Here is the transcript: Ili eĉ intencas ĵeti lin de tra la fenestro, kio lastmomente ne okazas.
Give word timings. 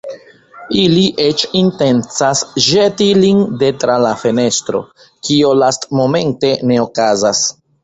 Ili 0.83 1.01
eĉ 1.25 1.43
intencas 1.59 2.41
ĵeti 2.69 3.11
lin 3.19 3.45
de 3.61 3.71
tra 3.85 3.99
la 4.07 4.15
fenestro, 4.23 4.83
kio 5.31 5.55
lastmomente 5.61 6.53
ne 6.73 6.83
okazas. 6.89 7.47